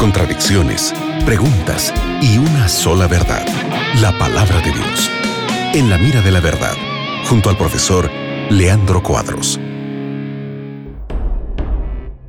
[0.00, 0.92] contradicciones,
[1.24, 3.46] preguntas y una sola verdad,
[4.00, 5.10] la palabra de Dios.
[5.72, 6.74] En la mira de la verdad,
[7.28, 8.10] junto al profesor
[8.50, 9.60] Leandro Cuadros.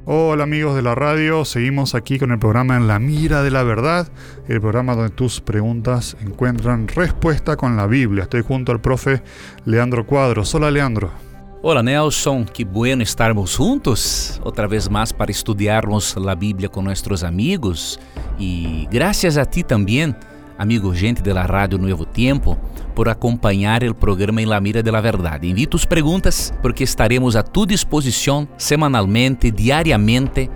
[0.06, 3.64] Hola amigos de la radio, seguimos aquí con el programa En la mira de la
[3.64, 4.08] verdad,
[4.48, 8.24] el programa donde tus preguntas encuentran respuesta con la Biblia.
[8.24, 9.24] Estoy junto al profe
[9.66, 10.54] Leandro Cuadros.
[10.54, 11.31] Hola Leandro.
[11.64, 17.24] Hola Nelson, que bueno estarmos juntos outra vez mais para estudarmos a Bíblia com nossos
[17.24, 18.00] amigos
[18.40, 20.16] e graças a ti também,
[20.58, 22.58] amigo gente da Rádio Novo Tempo,
[22.96, 25.48] por acompanhar o programa Em La Mira de la Verdade.
[25.48, 30.50] Invito as perguntas porque estaremos a tu disposição semanalmente, diariamente,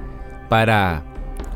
[0.50, 1.04] para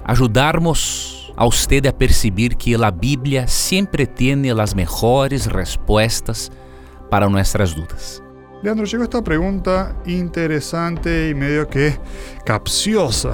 [0.06, 6.52] ajudarmos a você a perceber que a Bíblia sempre tem as melhores respostas
[7.10, 8.29] para nossas dúvidas.
[8.62, 11.98] Leandro, llegó esta pregunta interesante y medio que
[12.46, 13.34] capciosa.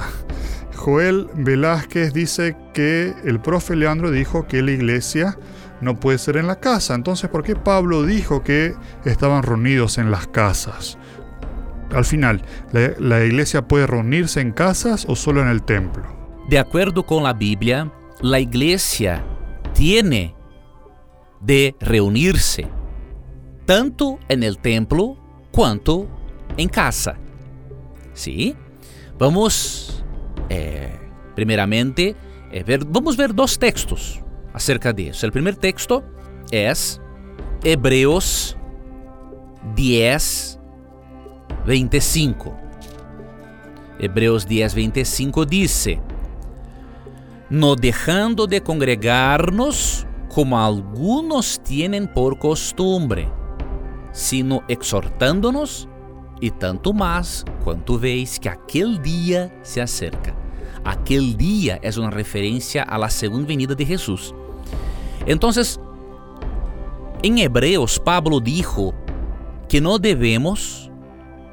[0.76, 5.36] Joel Velázquez dice que el profe Leandro dijo que la iglesia
[5.80, 6.94] no puede ser en la casa.
[6.94, 10.96] Entonces, ¿por qué Pablo dijo que estaban reunidos en las casas?
[11.92, 16.04] Al final, ¿la, la iglesia puede reunirse en casas o solo en el templo?
[16.48, 19.24] De acuerdo con la Biblia, la iglesia
[19.74, 20.36] tiene
[21.40, 22.68] de reunirse
[23.66, 25.18] tanto en el templo
[25.56, 26.06] quanto
[26.58, 27.16] em casa.
[28.12, 28.54] Sim?
[29.18, 30.04] Vamos,
[30.50, 30.92] eh,
[31.34, 35.26] eh, ver, vamos ver dois textos acerca disso.
[35.26, 36.04] O primeiro texto
[36.52, 36.70] é
[37.64, 38.54] Hebreus
[39.74, 40.60] 10,
[41.64, 42.54] 25.
[43.98, 45.86] Hebreus 10, 25 diz:
[47.48, 53.26] No dejando de congregarnos, como algunos tienen por costumbre
[54.16, 55.86] sino exortando-nos,
[56.40, 60.34] e tanto mais quanto veis que aquele dia se acerca.
[60.82, 64.34] Aquele dia é uma referência à la segunda venida de Jesus.
[65.26, 65.50] Então,
[67.22, 68.94] em Hebreus, Pablo dijo
[69.68, 70.90] que não devemos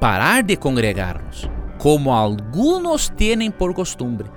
[0.00, 1.46] parar de congregarnos,
[1.76, 4.30] como alguns têm por costumbre.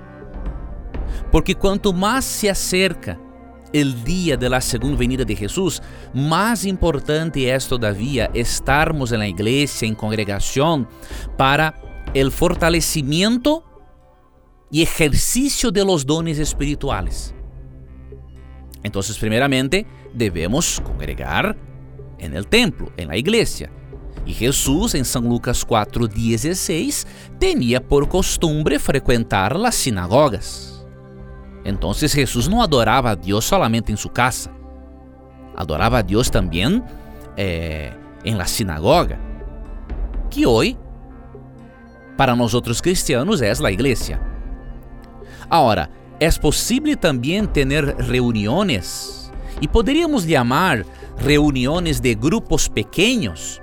[1.32, 3.18] Porque quanto mais se acerca
[3.72, 5.82] el día de la segunda venida de Jesús,
[6.14, 10.88] más importante es todavía estarmos en la iglesia, en congregación,
[11.36, 11.74] para
[12.14, 13.64] el fortalecimiento
[14.70, 17.34] y ejercicio de los dones espirituales.
[18.82, 21.56] Entonces, primeramente, debemos congregar
[22.18, 23.70] en el templo, en la iglesia.
[24.26, 27.06] Y Jesús, en San Lucas 4:16,
[27.38, 30.77] tenía por costumbre frecuentar las sinagogas.
[31.68, 34.50] Então Jesus não adorava a Deus solamente em sua casa,
[35.54, 36.82] adorava a Deus também
[37.36, 37.92] eh,
[38.24, 39.20] em la sinagoga,
[40.30, 40.78] que hoje,
[42.16, 44.18] para nós outros cristianos, é a igreja.
[45.50, 49.30] Agora, é possível também ter reuniões,
[49.60, 50.86] e poderíamos chamar
[51.18, 53.60] reuniões de grupos pequenos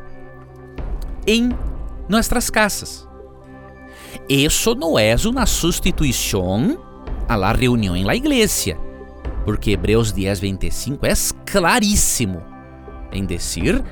[1.25, 1.49] em
[2.07, 3.09] nossas casas.
[4.29, 6.84] Isso não é uma substituição
[7.27, 8.77] a la reunião em la iglesia,
[9.43, 11.13] porque Hebreus 10, 25 é
[11.45, 12.41] claríssimo
[13.11, 13.83] em dizer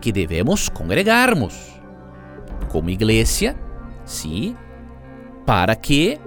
[0.00, 1.54] que devemos congregarmos
[2.68, 3.56] como igreja,
[4.04, 4.56] sim,
[5.46, 6.18] para que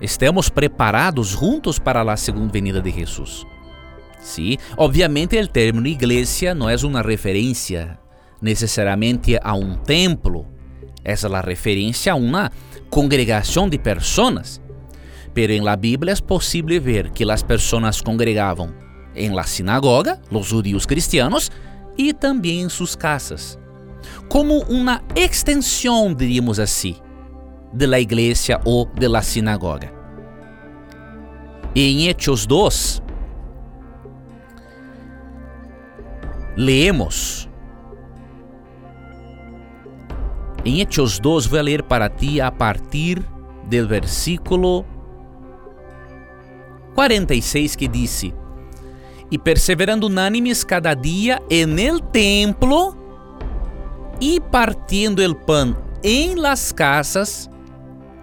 [0.00, 3.44] estemos preparados juntos para a segunda venida de Jesus.
[4.20, 7.98] Sim, obviamente o término igreja não é uma referência
[8.40, 10.46] necessariamente a um templo,
[11.02, 12.50] é a referência a uma
[12.90, 14.60] congregação de pessoas
[15.34, 18.76] Pero en la Biblia es posible ver que las personas congregaban
[19.14, 21.52] en la sinagoga, los judíos cristianos,
[21.96, 23.58] y también en sus casas,
[24.28, 26.96] como una extensión, diríamos así,
[27.72, 29.92] de la iglesia o de la sinagoga.
[31.74, 33.02] En Hechos 2,
[36.56, 37.48] leemos.
[40.64, 43.24] En Hechos 2 voy a leer para ti a partir
[43.68, 44.84] del versículo
[46.94, 48.34] 46 que disse:
[49.30, 52.96] E perseverando unânimes cada dia en el templo
[54.20, 57.48] e partindo el pan em las casas,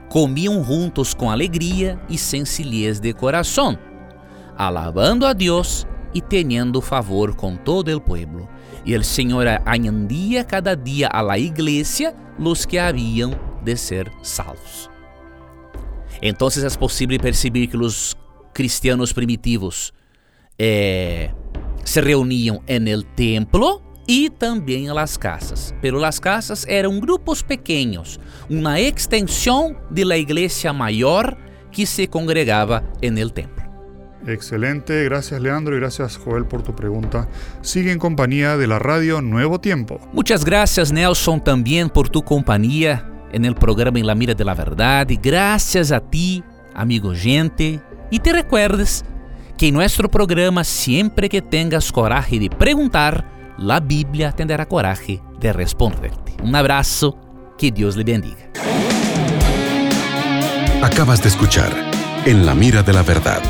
[0.09, 3.77] comiam juntos com alegria e sencillez de coração,
[4.57, 8.47] alabando a Deus e teniendo favor com todo el pueblo.
[8.85, 13.31] E el Senhor añadía cada dia a la iglesia los que haviam
[13.63, 14.89] de ser salvos.
[16.21, 18.15] Então é possível perceber que os
[18.57, 19.93] cristianos primitivos
[20.57, 21.31] eh,
[21.83, 25.75] se reuniam en el templo y también a las casas.
[25.79, 28.19] Pero las casas eran grupos pequeños,
[28.49, 31.37] una extensión de la iglesia mayor
[31.71, 33.63] que se congregaba en el templo.
[34.25, 37.29] Excelente, gracias Leandro y gracias Joel por tu pregunta.
[37.61, 39.99] Sigue en compañía de la radio Nuevo Tiempo.
[40.13, 44.55] Muchas gracias Nelson también por tu compañía en el programa En la Mira de la
[44.55, 46.43] Verdad gracias a ti,
[46.73, 47.81] amigo gente.
[48.09, 49.03] Y te recuerdes
[49.57, 53.25] que en nuestro programa siempre que tengas coraje de preguntar,
[53.57, 56.35] la Biblia tendrá coraje de responderte.
[56.43, 57.17] Un abrazo,
[57.57, 58.51] que Dios le bendiga.
[60.83, 61.71] Acabas de escuchar
[62.25, 63.41] En la Mira de la Verdad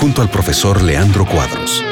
[0.00, 1.82] junto al profesor Leandro Cuadros.